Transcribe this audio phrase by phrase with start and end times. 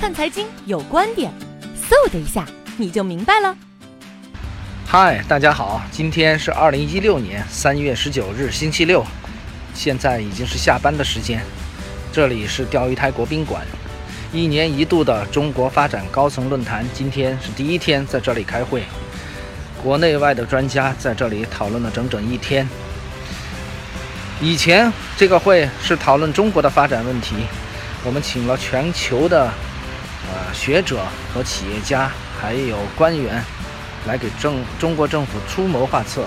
[0.00, 1.30] 看财经有观点，
[1.76, 2.46] 嗖的一下
[2.78, 3.54] 你就明白了。
[4.86, 9.04] 嗨，大家好，今天是二零一六年三月十九日，星期六，
[9.74, 11.42] 现在已经是下班的时间。
[12.10, 13.60] 这里是钓鱼台国宾馆，
[14.32, 18.84] 一年一度的中国发展高层论坛，今天是第一天在这里开会，
[19.82, 22.66] 国内外的专家在这里讨论了整整一天。
[24.40, 27.36] 以前这个会是讨论中国的发展问题，
[28.02, 29.52] 我们请了全球的
[30.52, 33.42] 学者和企业家，还有官员
[34.06, 36.24] 来给政中国政府出谋划策。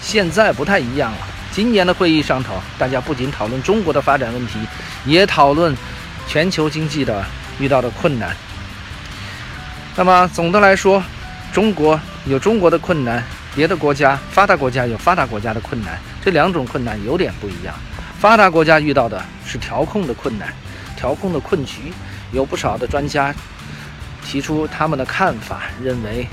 [0.00, 1.18] 现在不太一样了，
[1.50, 4.58] 今年的会议上头，大家不仅讨论中国的发展问题，
[5.06, 5.74] 也讨论
[6.26, 7.24] 全球经济的
[7.58, 8.34] 遇到的困难。
[9.96, 11.02] 那么总的来说，
[11.52, 13.22] 中国有中国的困难。
[13.56, 17.72] 别的国家，发达国家有发达国家的困难，这两种困难有点不一样。
[18.18, 20.52] 发达国家遇到的是调控的困难，
[21.04, 21.92] 调控的困局。
[22.32, 23.32] 有不少的专家
[24.24, 26.26] 提出他们的看法，认为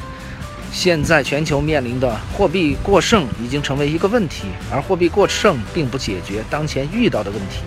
[0.71, 7.57] 现在全球面临的货币过剩已经成为一个问题，而货币过剩并不解决当前遇到的问题。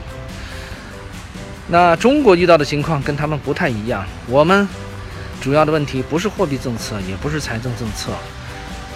[1.68, 4.66] 那中国遇到的情况跟他们不太一样，我们
[5.42, 8.12] 主要的问题不是货币政策，也不是财政政策。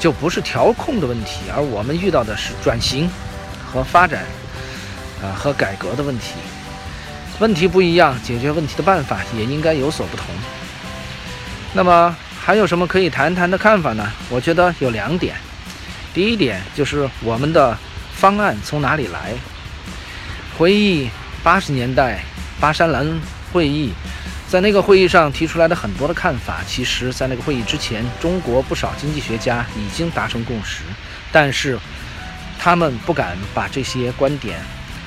[0.00, 3.10] 就不是调控的问题，而我们遇到的是转型
[3.66, 4.24] 和发展，
[5.20, 6.34] 啊和改革的问题。
[7.40, 10.26] 问题不一样，解决问题的办法也应该有所不同。
[11.72, 14.10] 那么还有什么可以谈谈的看法呢？
[14.28, 15.36] 我觉得有两点。
[16.12, 17.76] 第一点就是我们的
[18.14, 19.32] 方案从哪里来？
[20.56, 21.08] 回忆
[21.42, 22.20] 八十年代
[22.58, 23.20] 巴山兰
[23.52, 23.92] 会议。
[24.48, 30.80] 在那个会议上提出来的很多的看法，其实，在那个会议之前，中国不少经济学家已经达成共识，
[31.30, 31.78] 但是
[32.58, 34.58] 他们不敢把这些观点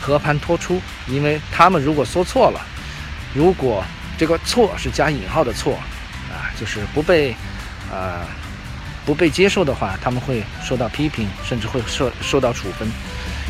[0.01, 2.59] 和盘托出，因为他们如果说错了，
[3.33, 3.83] 如果
[4.17, 5.75] 这个错是加引号的错，
[6.31, 7.35] 啊，就是不被
[7.89, 8.25] 啊
[9.05, 12.87] 不被接受的话，他们会受到批评，甚至会受受到处分。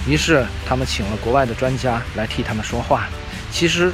[0.05, 3.07] 于是，他们请了国外的专家来替他们说话。
[3.51, 3.91] 其实。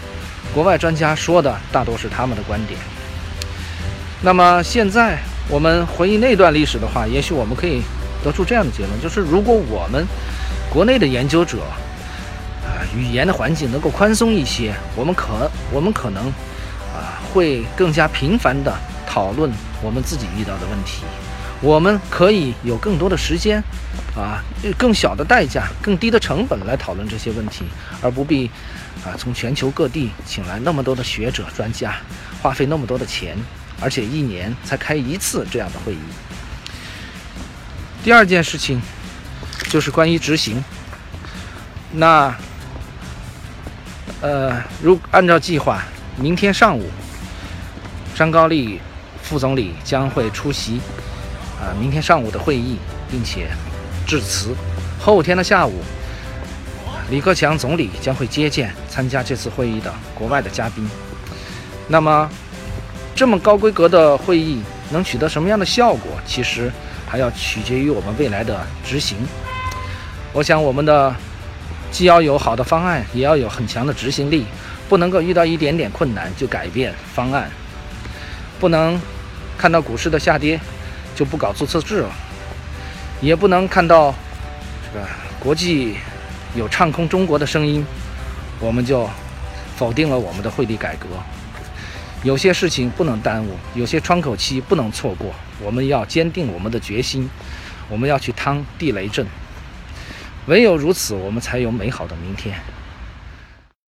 [0.54, 2.80] 国外专家说的大多是他们的观点。
[4.22, 7.82] 那么现在我们回忆那段历史的话，也许我们可以
[8.24, 10.08] 得出这样的结论：就是如果我们
[10.70, 11.58] 国内的研究者，
[12.96, 16.28] 语言的环境能够宽松一些，我们可我们可能
[16.94, 18.74] 啊会更加频繁地
[19.08, 21.04] 讨论我们自己遇到的问题。
[21.60, 23.64] 我们可以有更多的时间，
[24.16, 24.44] 啊，
[24.78, 27.66] 更小的代价、更低的成本来讨论这些问题，
[28.00, 28.46] 而不必
[29.04, 31.96] 啊从全球各地请来那么多的学者专家，
[32.44, 33.36] 花费那么多的钱，
[33.82, 36.00] 而且一年才开一次这样的会议。
[38.04, 38.80] 第二件事情
[39.68, 40.64] 就是关于执行。
[41.92, 42.36] 那
[44.22, 45.84] 呃，如按照计划，
[46.16, 46.90] 明天上午，
[48.16, 48.80] 张高丽
[49.22, 50.82] 副总理将会出席。
[51.60, 52.78] 啊，明天上午的会议，
[53.10, 53.48] 并且
[54.06, 54.56] 致辞。
[55.00, 55.82] 后天的下午，
[57.10, 60.88] 李克强总理将会接见参加这次会议的国外的嘉宾。
[61.88, 62.30] 那么，
[63.16, 64.62] 这么高规格的会议
[64.92, 66.12] 能取得什么样的效果？
[66.28, 66.72] 其实
[67.08, 69.18] 还要取决于我们未来的执行。
[70.34, 71.16] 我想，我们的
[71.92, 74.46] 既要有好的方案，也要有很强的执行力，
[74.88, 77.50] 不能够遇到一点点困难就改变方案，
[78.60, 79.00] 不能
[79.58, 80.60] 看到股市的下跌。
[81.16, 82.12] 就不搞注册制了，
[83.22, 84.14] 也不能看到
[84.86, 85.04] 这个
[85.40, 85.96] 国际
[86.56, 87.84] 有唱空中国的声音，
[88.60, 89.10] 我们就
[89.76, 91.08] 否定了我们的汇率改革。
[92.22, 97.28] 有些事情不能耽误，有些窗口期不能错过，我们要坚定我们的决心，
[97.90, 99.26] 我们要去趟地雷阵。
[100.48, 102.58] 唯有如此，我们才有美好的明天。